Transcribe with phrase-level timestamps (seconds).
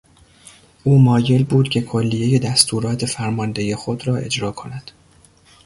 [0.83, 4.91] او مایل بود که کلیهی دستورات فرماندهی خود را اجرا کند.